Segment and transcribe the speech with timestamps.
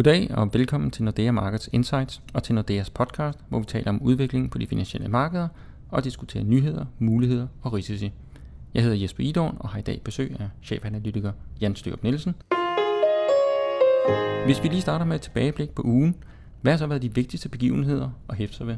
[0.00, 4.02] Goddag og velkommen til Nordea Markets Insights og til Nordeas podcast, hvor vi taler om
[4.02, 5.48] udviklingen på de finansielle markeder
[5.90, 8.12] og diskuterer nyheder, muligheder og risici.
[8.74, 12.34] Jeg hedder Jesper Idorn og har i dag besøg af chefanalytiker Jan Størup Nielsen.
[14.44, 16.14] Hvis vi lige starter med et tilbageblik på ugen,
[16.60, 18.76] hvad har så været de vigtigste begivenheder og hæfte sig ved?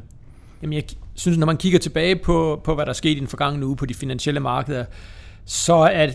[0.61, 0.83] Jamen jeg
[1.13, 3.85] synes, når man kigger tilbage på, på hvad der skete i den forgangne uge på
[3.85, 4.85] de finansielle markeder,
[5.45, 6.09] så er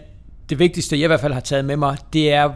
[0.49, 2.53] det vigtigste, jeg i hvert fald har taget med mig, det er,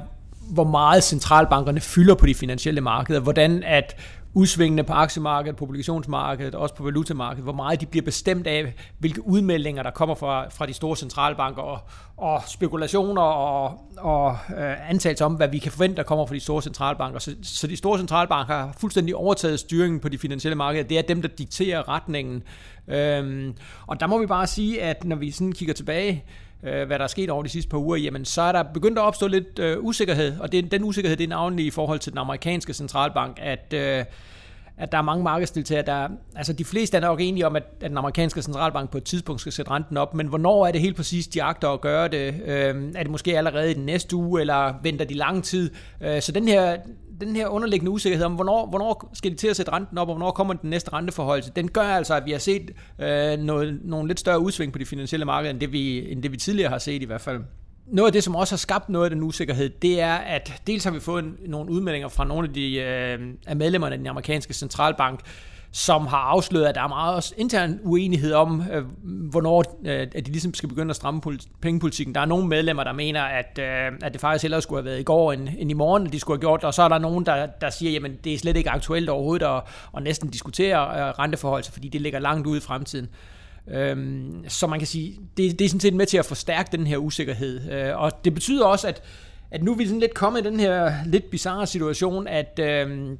[0.52, 3.96] hvor meget centralbankerne fylder på de finansielle markeder, hvordan at
[4.34, 9.26] udsvingene på aktiemarkedet, på obligationsmarkedet, også på valutamarkedet, hvor meget de bliver bestemt af, hvilke
[9.26, 11.78] udmeldinger, der kommer fra, fra de store centralbanker, og,
[12.16, 16.40] og spekulationer og, og øh, antagelser om, hvad vi kan forvente, der kommer fra de
[16.40, 17.18] store centralbanker.
[17.18, 20.84] Så, så de store centralbanker har fuldstændig overtaget styringen på de finansielle markeder.
[20.84, 22.42] Det er dem, der dikterer retningen.
[22.88, 23.54] Øhm,
[23.86, 26.24] og der må vi bare sige, at når vi sådan kigger tilbage,
[26.62, 28.98] øh, hvad der er sket over de sidste par uger, jamen så er der begyndt
[28.98, 32.12] at opstå lidt øh, usikkerhed, og det, den usikkerhed det er navnlig i forhold til
[32.12, 34.04] den amerikanske centralbank, at, øh,
[34.76, 37.90] at der er mange markedsdeltagere, der, altså de fleste er nok enige om, at, at
[37.90, 40.96] den amerikanske centralbank på et tidspunkt skal sætte renten op, men hvornår er det helt
[40.96, 42.34] præcis, de agter at gøre det?
[42.44, 45.70] Øh, er det måske allerede i den næste uge, eller venter de lang tid?
[46.00, 46.76] Øh, så den her,
[47.20, 50.14] den her underliggende usikkerhed om, hvornår, hvornår skal de til at sætte renten op, og
[50.14, 54.08] hvornår kommer den næste renteforhold, den gør altså, at vi har set øh, noget, nogle
[54.08, 56.78] lidt større udsving på de finansielle markeder, end det, vi, end det vi tidligere har
[56.78, 57.40] set i hvert fald.
[57.86, 60.84] Noget af det, som også har skabt noget af den usikkerhed, det er, at dels
[60.84, 64.54] har vi fået nogle udmeldinger fra nogle af de øh, af medlemmerne af den amerikanske
[64.54, 65.20] centralbank,
[65.72, 68.84] som har afsløret, at der er meget også intern uenighed om, øh,
[69.30, 71.20] hvornår øh, at de ligesom skal begynde at stramme
[71.62, 72.14] pengepolitikken.
[72.14, 75.00] Der er nogle medlemmer, der mener, at, øh, at det faktisk hellere skulle have været
[75.00, 76.66] i går end, end i morgen, at de skulle have gjort det.
[76.66, 79.46] Og så er der nogen, der, der siger, at det er slet ikke aktuelt overhovedet
[79.46, 79.62] at,
[79.96, 83.08] at næsten diskutere øh, renteforhold, fordi det ligger langt ude i fremtiden.
[83.68, 86.86] Øhm, så man kan sige, det, det er sådan set med til at forstærke den
[86.86, 87.70] her usikkerhed.
[87.72, 89.02] Øh, og det betyder også, at,
[89.50, 92.58] at nu er vi sådan lidt kommet i den her lidt bizarre situation, at...
[92.62, 93.16] Øh,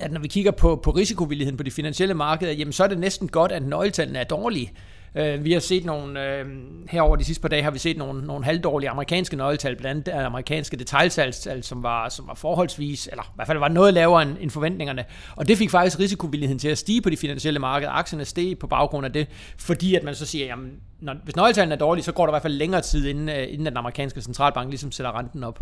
[0.00, 2.98] at når vi kigger på, på risikovilligheden på de finansielle markeder, jamen så er det
[2.98, 4.72] næsten godt, at nøgletallene er dårlige.
[5.16, 6.46] Øh, vi har set nogle, øh,
[6.90, 10.24] herover de sidste par dage har vi set nogle, nogle halvdårlige amerikanske nøgletal, blandt andet
[10.24, 14.36] amerikanske detaljsalgstal, som var, som var forholdsvis, eller i hvert fald var noget lavere end,
[14.40, 15.04] end forventningerne.
[15.36, 17.90] Og det fik faktisk risikovilligheden til at stige på de finansielle markeder.
[17.90, 19.26] Aktierne steg på baggrund af det,
[19.58, 20.70] fordi at man så siger, jamen,
[21.00, 23.46] når, hvis nøgletallene er dårlige, så går der i hvert fald længere tid, inden, øh,
[23.48, 25.60] inden den amerikanske centralbank ligesom sætter renten op.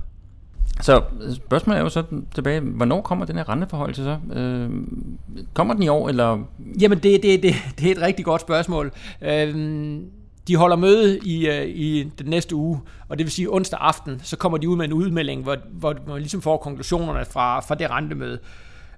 [0.81, 1.03] Så
[1.47, 2.03] spørgsmålet er jo så
[2.35, 4.19] tilbage, hvornår kommer den her renteforhold til så?
[4.33, 4.71] Øh,
[5.55, 6.39] kommer den i år, eller?
[6.81, 8.93] Jamen, det, det, det, det er et rigtig godt spørgsmål.
[9.23, 9.55] Øh,
[10.49, 14.21] de holder møde i, øh, i den næste uge, og det vil sige onsdag aften,
[14.25, 17.75] så kommer de ud med en udmelding, hvor, hvor man ligesom får konklusionerne fra, fra
[17.75, 18.39] det rentemøde.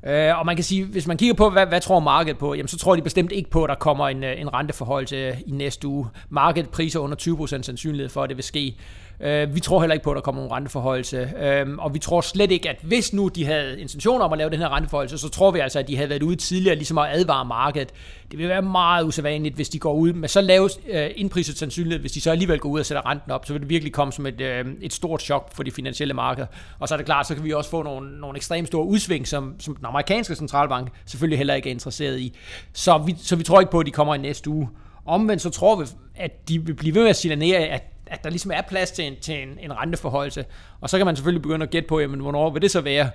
[0.07, 2.69] Øh, og man kan sige, hvis man kigger på, hvad, hvad tror markedet på, jamen
[2.69, 5.51] så tror de bestemt ikke på, at der kommer en, øh, en renteforhold til i
[5.51, 6.07] næste uge.
[6.29, 8.77] Markedet priser under 20% sandsynlighed for, at det vil ske.
[9.21, 11.31] Øh, vi tror heller ikke på, at der kommer nogen renteforholdelse.
[11.41, 14.51] Øh, og vi tror slet ikke, at hvis nu de havde intentioner om at lave
[14.51, 17.09] den her renteforholdelse, så tror vi altså, at de havde været ude tidligere ligesom at
[17.11, 17.89] advare markedet.
[18.31, 22.01] Det vil være meget usædvanligt, hvis de går ud med så lav øh, indpriset sandsynlighed,
[22.01, 24.13] hvis de så alligevel går ud og sætter renten op, så vil det virkelig komme
[24.13, 26.47] som et, øh, et stort chok for de finansielle markeder.
[26.79, 29.29] Og så er det klart, så kan vi også få nogle, nogle ekstremt store udsving,
[29.29, 32.37] som, som den amerikanske centralbank selvfølgelig heller ikke er interesseret i.
[32.73, 34.69] Så vi, så vi tror ikke på, at de kommer i næste uge.
[35.07, 38.31] Omvendt så tror vi, at de vil blive ved med at signalere, at at der
[38.31, 40.45] ligesom er plads til en, til en, en renteforholdelse.
[40.81, 43.11] Og så kan man selvfølgelig begynde at gætte på, jamen, hvornår vil det så være?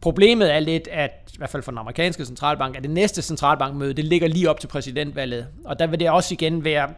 [0.00, 3.94] Problemet er lidt, at i hvert fald for den amerikanske centralbank, at det næste centralbankmøde,
[3.94, 5.46] det ligger lige op til præsidentvalget.
[5.64, 6.88] Og der vil det også igen være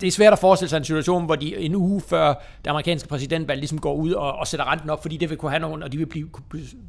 [0.00, 2.34] det er svært at forestille sig en situation, hvor de en uge før
[2.64, 5.50] det amerikanske præsidentvalg ligesom går ud og, og sætter renten op, fordi det vil kunne
[5.50, 6.28] have nogen, og de vil blive,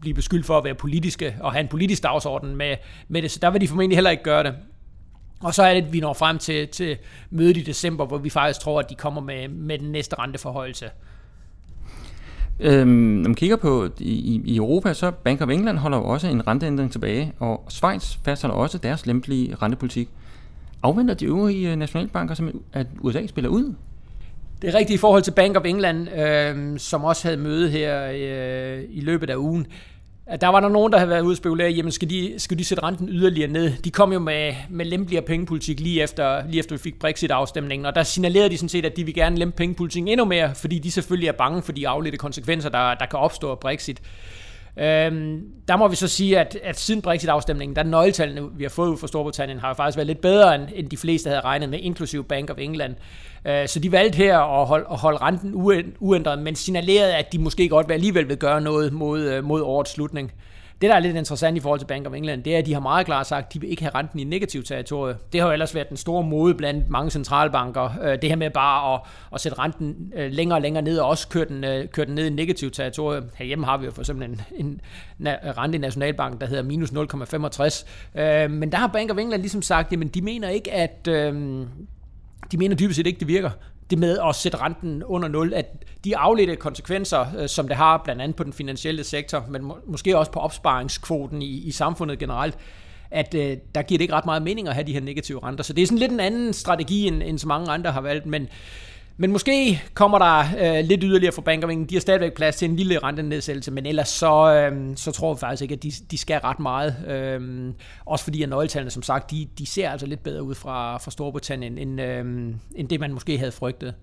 [0.01, 2.75] blive beskyldt for at være politiske og have en politisk dagsorden med,
[3.07, 3.31] med det.
[3.31, 4.55] Så der vil de formentlig heller ikke gøre det.
[5.43, 6.97] Og så er det, at vi når frem til, til
[7.29, 10.89] mødet i december, hvor vi faktisk tror, at de kommer med, med den næste renteforholdelse.
[12.59, 16.27] Øhm, når man kigger på i, i Europa, så Bank of England holder jo også
[16.27, 20.09] en renteændring tilbage, og Schweiz fastholder også deres lempelige rentepolitik.
[20.83, 23.73] Afventer de øvrige øh, nationalbanker, som at USA spiller ud?
[24.61, 28.11] Det er rigtigt i forhold til Bank of England, øh, som også havde møde her
[28.11, 29.67] øh, i løbet af ugen
[30.27, 32.59] at der var der nogen, der havde været ude og spekulere, jamen skal de, skal
[32.59, 33.73] de sætte renten yderligere ned?
[33.83, 37.95] De kom jo med, med lempeligere pengepolitik lige efter, lige efter vi fik Brexit-afstemningen, og
[37.95, 40.91] der signalerede de sådan set, at de vil gerne lempe pengepolitikken endnu mere, fordi de
[40.91, 44.01] selvfølgelig er bange for de afledte konsekvenser, der, der kan opstå af Brexit.
[44.77, 48.89] Øhm, der må vi så sige, at, at siden Brexit-afstemningen, der nøgletallene, vi har fået
[48.89, 51.79] ud fra Storbritannien, har faktisk været lidt bedre, end, end de fleste havde regnet med,
[51.79, 52.95] inklusive Bank of England.
[53.45, 55.51] Øh, så de valgte her at holde, at holde renten
[55.99, 59.91] uændret, men signalerede, at de måske godt alligevel vil gøre noget mod, øh, mod årets
[59.91, 60.31] slutning.
[60.81, 62.73] Det, der er lidt interessant i forhold til Bank of England, det er, at de
[62.73, 65.15] har meget klart sagt, at de vil ikke have renten i negativ territorie.
[65.33, 67.89] Det har jo ellers været den store mode blandt mange centralbanker.
[68.01, 69.01] Øh, det her med bare at,
[69.33, 72.25] at sætte renten øh, længere og længere ned, og også køre den, køre den ned
[72.25, 73.23] i negativ territorie.
[73.35, 74.81] Herhjemme har vi jo for eksempel en, en,
[75.19, 78.47] en rente i Nationalbanken, der hedder minus 0,65.
[78.47, 81.07] Men der har Bank of England ligesom sagt, at de mener ikke, at
[82.53, 83.49] de mener dybest set ikke, det virker
[83.89, 85.65] det med at sætte renten under 0, at
[86.03, 89.77] de afledte konsekvenser, øh, som det har blandt andet på den finansielle sektor, men må,
[89.87, 92.57] måske også på opsparingskvoten i, i samfundet generelt,
[93.11, 95.63] at øh, der giver det ikke ret meget mening at have de her negative renter.
[95.63, 98.25] Så det er sådan lidt en anden strategi, end, end så mange andre har valgt,
[98.25, 98.47] men
[99.17, 101.85] men måske kommer der øh, lidt yderligere fra Bankervingen.
[101.85, 105.39] De har stadigvæk plads til en lille rentenedsættelse, men ellers så, øh, så tror vi
[105.39, 106.95] faktisk ikke, at de, de skal ret meget.
[107.07, 107.73] Øh,
[108.05, 111.11] også fordi at nøgletallene, som sagt, de, de ser altså lidt bedre ud fra, fra
[111.11, 112.25] Storbritannien, end, øh,
[112.75, 113.93] end det man måske havde frygtet.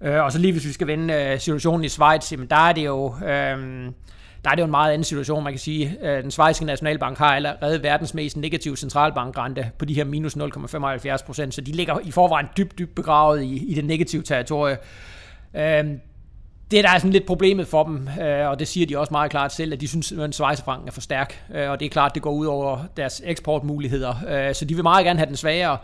[0.00, 2.72] Øh, og så lige hvis vi skal vende øh, situationen i Schweiz, jamen der er
[2.72, 3.14] det jo...
[3.26, 3.90] Øh,
[4.44, 5.96] der er det jo en meget anden situation, man kan sige.
[6.02, 11.24] Øh, den svejske nationalbank har allerede verdens mest negative centralbankrente på de her minus 0,75
[11.26, 14.78] procent, så de ligger i forvejen dybt, dybt begravet i, i det negative territorie.
[15.54, 16.00] Øhm,
[16.70, 19.30] det, der er sådan lidt problemet for dem, øh, og det siger de også meget
[19.30, 22.14] klart selv, at de synes, at Schweizerfranken er for stærk, øh, og det er klart,
[22.14, 25.78] det går ud over deres eksportmuligheder, så de vil meget gerne have den svagere.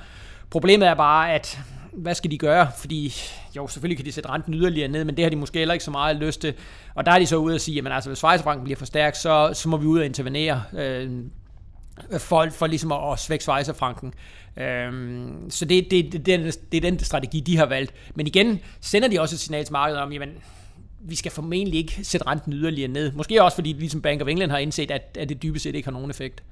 [0.50, 1.58] Problemet er bare, at
[1.96, 2.68] hvad skal de gøre?
[2.78, 3.14] Fordi
[3.56, 5.84] jo, selvfølgelig kan de sætte renten yderligere ned, men det har de måske heller ikke
[5.84, 6.54] så meget lyst til.
[6.94, 9.14] Og der er de så ude at sige, at altså, hvis Schweizerbanken bliver for stærk,
[9.14, 10.62] så, så må vi ud og intervenere.
[10.72, 11.10] Øh,
[12.18, 14.14] for, for ligesom at, at svække Schweizerfranken.
[14.56, 17.94] Øhm, så det, det, det, det, det er den strategi, de har valgt.
[18.14, 20.28] Men igen sender de også et signal til markedet om, jamen,
[21.00, 23.12] vi skal formentlig ikke sætte renten yderligere ned.
[23.12, 25.86] Måske også fordi ligesom Bank of England har indset, at, at det dybest set ikke
[25.86, 26.42] har nogen effekt.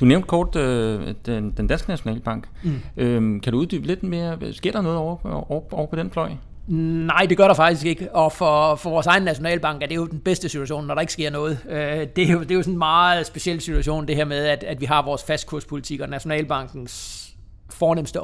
[0.00, 2.48] Du nævnte kort øh, den, den danske nationalbank.
[2.62, 2.80] Mm.
[2.96, 4.52] Øhm, kan du uddybe lidt mere?
[4.52, 5.16] Sker der noget over,
[5.50, 6.30] over, over på den fløj?
[6.68, 8.14] Nej, det gør der faktisk ikke.
[8.14, 11.12] Og for, for vores egen nationalbank er det jo den bedste situation, når der ikke
[11.12, 11.58] sker noget.
[11.68, 14.46] Øh, det, er jo, det er jo sådan en meget speciel situation, det her med,
[14.46, 17.24] at, at vi har vores fastkurspolitik, og nationalbankens
[17.70, 18.20] fornemmeste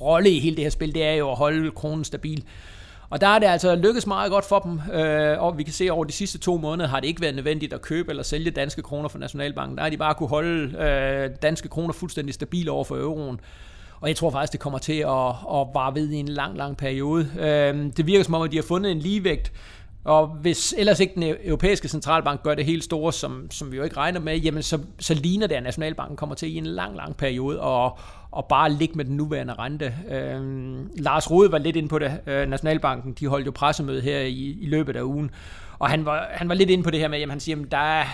[0.00, 2.44] rolle i hele det her spil, det er jo at holde kronen stabil.
[3.10, 5.90] Og der er det altså lykkedes meget godt for dem, øh, og vi kan se
[5.90, 8.82] over de sidste to måneder har det ikke været nødvendigt at købe eller sælge danske
[8.82, 9.76] kroner for Nationalbanken.
[9.76, 13.40] Der har de bare kunne holde øh, danske kroner fuldstændig stabile over for euroen.
[14.00, 16.76] Og jeg tror faktisk, det kommer til at, at vare ved i en lang, lang
[16.76, 17.28] periode.
[17.38, 19.52] Øh, det virker som om, at de har fundet en ligevægt
[20.04, 23.82] og hvis ellers ikke den europæiske centralbank gør det helt store, som, som vi jo
[23.82, 26.96] ikke regner med, jamen så, så ligner det, at Nationalbanken kommer til i en lang,
[26.96, 27.98] lang periode og,
[28.30, 29.94] og bare ligge med den nuværende rente.
[30.10, 32.20] Øhm, Lars Rode var lidt inde på det.
[32.26, 35.30] Øh, Nationalbanken de holdt jo pressemøde her i, i løbet af ugen,
[35.78, 37.70] og han var, han var lidt inde på det her med, at han siger, at
[37.70, 38.04] der er,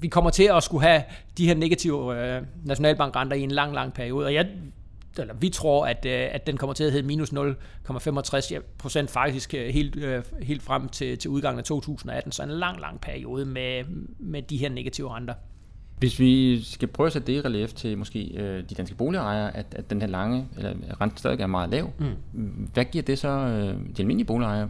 [0.00, 1.02] vi kommer til at skulle have
[1.38, 4.26] de her negative øh, nationalbankrenter i en lang, lang periode.
[4.26, 4.46] Og jeg
[5.22, 9.54] eller vi tror, at, øh, at den kommer til at hedde minus 0,65 procent faktisk
[9.54, 12.32] øh, helt, øh, helt frem til, til udgangen af 2018.
[12.32, 13.84] Så en lang, lang periode med,
[14.18, 15.34] med de her negative renter.
[15.98, 19.56] Hvis vi skal prøve at sætte det i relief til måske øh, de danske boligejere,
[19.56, 22.68] at, at den her lange, eller rente stadig er meget lav, mm.
[22.72, 24.68] hvad giver det så øh, de almindelige boligejere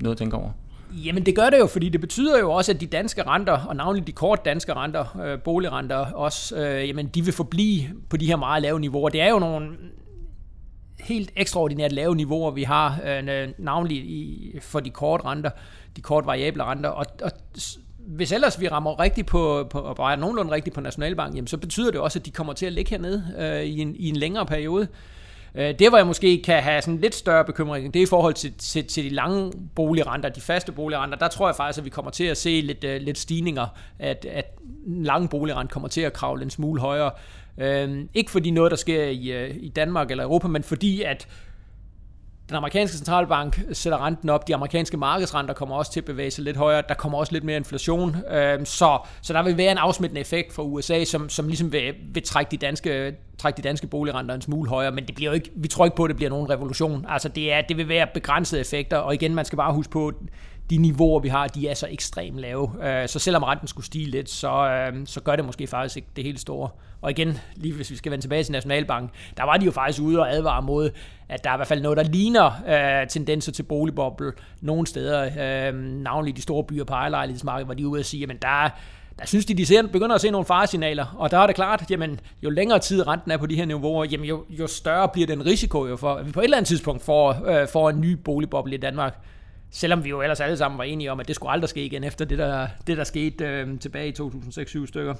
[0.00, 0.50] noget at tænke over?
[0.92, 3.76] Jamen det gør det jo, fordi det betyder jo også, at de danske renter, og
[3.76, 8.26] navnlig de kort danske renter, øh, boligrenter også, øh, jamen de vil forblive på de
[8.26, 9.08] her meget lave niveauer.
[9.08, 9.68] Det er jo nogle
[11.00, 15.50] helt ekstraordinært lave niveauer, vi har, øh, navnlig i, for de kort renter,
[15.96, 17.30] de kort variable renter, og, og
[18.06, 21.56] hvis ellers vi rammer rigtigt på, på og bare nogenlunde rigtigt på Nationalbank, jamen, så
[21.56, 24.16] betyder det også, at de kommer til at ligge hernede øh, i, en, i en
[24.16, 24.88] længere periode.
[25.54, 28.34] Øh, det, hvor jeg måske kan have sådan lidt større bekymring, det er i forhold
[28.34, 31.18] til, til, til de lange boligrenter, de faste boligrenter.
[31.18, 33.66] Der tror jeg faktisk, at vi kommer til at se lidt, øh, lidt stigninger,
[33.98, 37.10] at, at lange boligrent kommer til at kravle en smule højere.
[37.56, 41.28] Uh, ikke fordi noget, der sker i, øh, i Danmark eller Europa, men fordi at
[42.50, 46.44] den amerikanske centralbank sætter renten op, de amerikanske markedsrenter kommer også til at bevæge sig
[46.44, 49.78] lidt højere, der kommer også lidt mere inflation, øh, så, så der vil være en
[49.78, 53.86] afsmittende effekt fra USA, som, som ligesom vil, vil trække, de danske, trække de danske
[53.86, 56.16] boligrenter en smule højere, men det bliver jo ikke, vi tror ikke på, at det
[56.16, 57.06] bliver nogen revolution.
[57.08, 60.12] Altså det, er, det vil være begrænsede effekter, og igen, man skal bare huske på,
[60.70, 62.70] de niveauer, vi har, de er så ekstremt lave.
[62.82, 66.08] Øh, så selvom renten skulle stige lidt, så, øh, så gør det måske faktisk ikke
[66.16, 66.68] det helt store.
[67.00, 70.02] Og igen, lige hvis vi skal vende tilbage til Nationalbanken, der var de jo faktisk
[70.02, 70.90] ude og advare mod,
[71.28, 72.50] at der er i hvert fald noget, der ligner
[73.02, 77.82] øh, tendenser til boligboble nogle steder, øh, navnlig de store byer på ejerlejlighedsmarkedet, hvor de
[77.82, 78.70] er ude og sige, at der
[79.18, 81.82] der synes de, de ser, begynder at se nogle faresignaler, og der er det klart,
[81.82, 85.08] at jamen, jo længere tid renten er på de her niveauer, jamen, jo, jo større
[85.08, 87.90] bliver den risiko jo for, at vi på et eller andet tidspunkt får, øh, får
[87.90, 89.24] en ny boligboble i Danmark.
[89.70, 92.04] Selvom vi jo ellers alle sammen var enige om, at det skulle aldrig ske igen
[92.04, 95.14] efter det, der, det, der skete øh, tilbage i 2006-2007 stykker.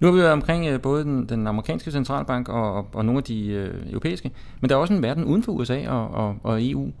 [0.00, 3.18] Nu har vi været omkring øh, både den, den amerikanske centralbank og, og, og nogle
[3.18, 4.30] af de øh, europæiske,
[4.60, 6.92] men der er også en verden uden for USA og, og, og EU.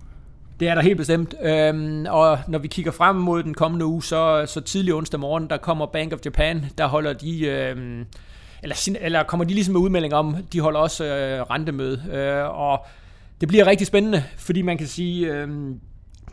[0.60, 1.34] Det er der helt bestemt.
[1.42, 5.50] Øhm, og når vi kigger frem mod den kommende uge, så, så tidlig onsdag morgen,
[5.50, 7.46] der kommer Bank of Japan, der holder de...
[7.46, 8.04] Øhm,
[8.62, 12.02] eller, eller kommer de ligesom med udmelding om, de holder også øh, rentemøde.
[12.12, 12.86] Øh, og
[13.40, 15.32] det bliver rigtig spændende, fordi man kan sige...
[15.32, 15.48] Øh,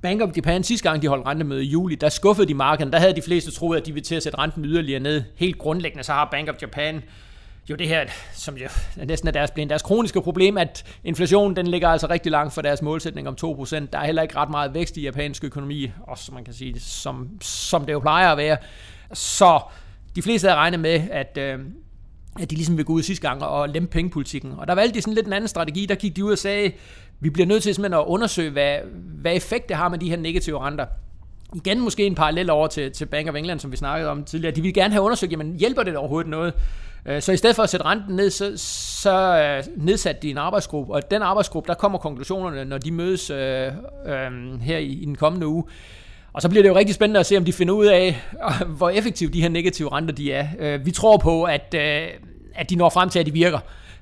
[0.04, 2.94] Bank of Japan sidste gang, de holdt rentemøde i juli, der skuffede de markedet.
[2.94, 5.24] Der havde de fleste troet, at de ville til at sætte renten yderligere ned.
[5.36, 7.04] Helt grundlæggende, så har Bank of Japan
[7.70, 8.68] jo det her, som jo
[9.06, 12.82] næsten er deres, deres kroniske problem, at inflationen den ligger altså rigtig langt fra deres
[12.82, 13.76] målsætning om 2%.
[13.76, 17.30] Der er heller ikke ret meget vækst i japansk økonomi, også man kan sige, som,
[17.42, 18.58] som det jo plejer at være.
[19.14, 19.62] Så
[20.16, 21.60] de fleste havde regnet med, at, øh,
[22.40, 24.54] at de ligesom vil gå ud sidste gang og lempe pengepolitikken.
[24.58, 25.86] Og der valgte de sådan lidt en anden strategi.
[25.86, 26.72] Der gik de ud og sagde,
[27.24, 28.78] vi bliver nødt til simpelthen at undersøge, hvad,
[29.22, 30.86] hvad effekt det har med de her negative renter.
[31.56, 34.56] Igen måske en parallel over til, til Bank of England, som vi snakkede om tidligere.
[34.56, 36.54] De vil gerne have undersøgt, jamen hjælper det overhovedet noget?
[37.06, 38.58] Øh, så i stedet for at sætte renten ned, så,
[39.02, 43.30] så øh, nedsatte de en arbejdsgruppe, og den arbejdsgruppe, der kommer konklusionerne, når de mødes
[43.30, 43.68] øh,
[44.06, 45.64] øh, her i, i den kommende uge.
[46.34, 48.22] Og så bliver det jo rigtig spændende at se, om de finder ud af,
[48.78, 50.48] hvor effektive de her negative renter de er.
[50.60, 52.08] Øh, vi tror på, at, øh,
[52.56, 53.60] at de når frem til, at de virker.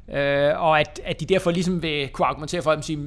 [0.10, 3.00] Øh, og at, at de derfor ligesom vil kunne argumentere for dem sige,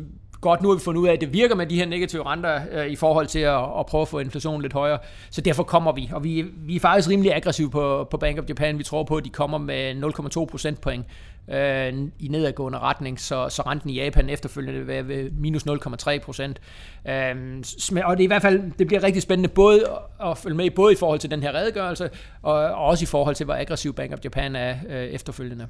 [0.44, 2.60] godt, nu har vi fundet ud af, at det virker med de her negative renter
[2.72, 4.98] øh, i forhold til at, at prøve at få inflationen lidt højere.
[5.30, 8.44] Så derfor kommer vi, og vi, vi er faktisk rimelig aggressive på, på Bank of
[8.48, 8.78] Japan.
[8.78, 9.94] Vi tror på, at de kommer med
[10.38, 11.06] 0,2 procentpoint
[11.48, 16.18] øh, i nedadgående retning, så, så renten i Japan efterfølgende vil være ved minus 0,3
[16.18, 16.60] procent.
[17.08, 17.62] Øh,
[18.04, 19.84] og det er i hvert fald, det bliver rigtig spændende både
[20.24, 22.10] at følge med, både i forhold til den her redegørelse,
[22.42, 25.66] og, og også i forhold til, hvor aggressiv Bank of Japan er øh, efterfølgende.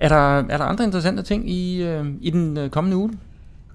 [0.00, 3.10] Er der, er der andre interessante ting i, øh, i den øh, kommende uge?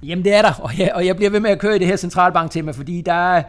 [0.03, 1.87] Jamen det er der, og jeg, og jeg bliver ved med at køre i det
[1.87, 3.43] her centralbank-tema, fordi der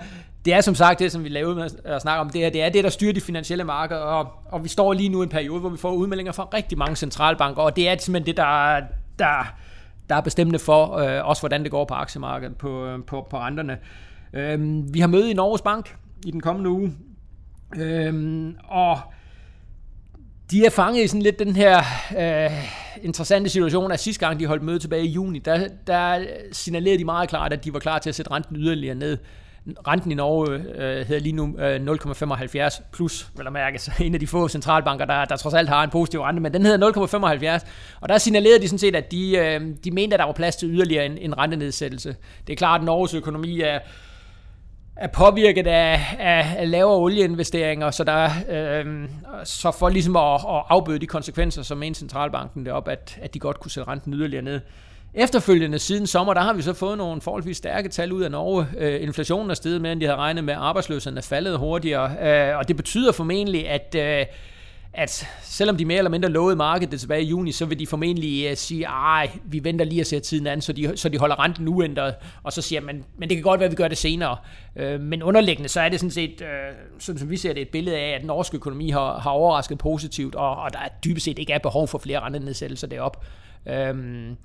[0.46, 2.62] det er som sagt det, som vi lavede med at snakke om, det er, det
[2.62, 5.28] er det, der styrer de finansielle markeder, og, og vi står lige nu i en
[5.28, 8.80] periode, hvor vi får udmeldinger fra rigtig mange centralbanker, og det er simpelthen det, der,
[9.18, 9.54] der,
[10.08, 13.38] der er bestemmende for, øh, også hvordan det går på aktiemarkedet, på, øh, på, på
[13.38, 13.78] renterne.
[14.32, 16.92] Øh, vi har møde i Norges Bank i den kommende uge,
[17.76, 18.98] øh, og
[20.50, 21.78] de er fanget i sådan lidt den her
[22.18, 22.50] øh,
[23.02, 27.04] interessante situation, at sidste gang de holdt møde tilbage i juni, der, der signalerede de
[27.04, 29.18] meget klart, at de var klar til at sætte renten yderligere ned.
[29.86, 34.14] Renten i Norge øh, hedder lige nu øh, 0,75 plus, vil jeg mærke, så en
[34.14, 37.58] af de få centralbanker, der, der trods alt har en positiv rente, men den hedder
[37.60, 37.66] 0,75,
[38.00, 40.56] og der signalerede de sådan set, at de, øh, de mente, at der var plads
[40.56, 42.16] til yderligere en, en rentenedsættelse.
[42.46, 43.78] Det er klart, at Norges økonomi er,
[44.96, 49.08] er påvirket af, af, lavere olieinvesteringer, så, der, øh,
[49.44, 53.38] så for ligesom at, at afbøde de konsekvenser, som en centralbanken op, at, at de
[53.38, 54.60] godt kunne sætte renten yderligere ned.
[55.14, 58.66] Efterfølgende siden sommer, der har vi så fået nogle forholdsvis stærke tal ud af Norge.
[58.78, 60.54] Øh, inflationen er steget mere, end de havde regnet med.
[60.58, 62.16] Arbejdsløsheden er faldet hurtigere.
[62.50, 64.26] Øh, og det betyder formentlig, at, øh,
[64.96, 68.50] at selvom de mere eller mindre lovede markedet tilbage i juni, så vil de formentlig
[68.50, 71.40] uh, sige, ej, vi venter lige at se tiden an, så de, så de holder
[71.40, 73.98] renten uændret, og så siger man, men det kan godt være, at vi gør det
[73.98, 74.36] senere.
[74.76, 77.68] Uh, men underliggende, så er det sådan set, uh, sådan som vi ser det, et
[77.68, 81.24] billede af, at den norske økonomi har, har overrasket positivt, og, og der er dybest
[81.24, 83.24] set ikke er behov for flere rentenedsættelser derop.
[83.66, 84.36] Uh, øhm,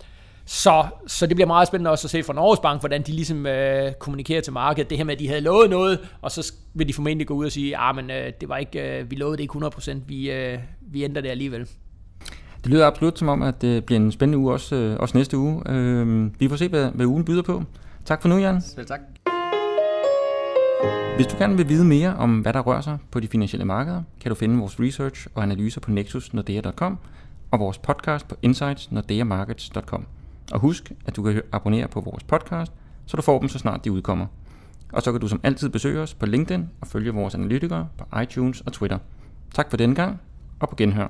[0.52, 3.46] så, så det bliver meget spændende også at se fra Norges Bank, hvordan de ligesom
[3.46, 4.90] øh, kommunikerer til markedet.
[4.90, 7.46] Det her med, at de havde lovet noget, og så vil de formentlig gå ud
[7.46, 10.32] og sige, at ah, øh, det var ikke, øh, vi lovede det ikke 100%, vi,
[10.32, 11.68] øh, vi ændrer det alligevel.
[12.64, 15.38] Det lyder absolut som om, at det bliver en spændende uge også, øh, også næste
[15.38, 15.70] uge.
[15.70, 17.64] Øh, vi får se, hvad, hvad ugen byder på.
[18.06, 18.62] Tak for nu, Jan.
[18.62, 19.00] Selv tak.
[21.16, 24.04] Hvis du gerne vil vide mere om, hvad der rører sig på de finansielle markeder,
[24.22, 26.98] kan du finde vores research og analyser på nexusnordea.com
[27.52, 30.06] og vores podcast på insightsnordeamarkets.com.
[30.52, 32.72] Og husk, at du kan abonnere på vores podcast,
[33.06, 34.26] så du får dem så snart de udkommer.
[34.94, 38.20] Og så kan du som altid besøge os på LinkedIn og følge vores analytikere på
[38.20, 38.98] iTunes og Twitter.
[39.54, 40.22] Tak for denne gang,
[40.60, 41.08] og på genhør.